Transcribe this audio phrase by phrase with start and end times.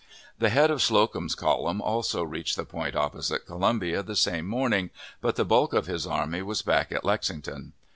[0.39, 4.89] The head of Slocum's column also reached the point opposite Columbia the same morning,
[5.21, 7.73] but the bulk of his army was back at Lexington.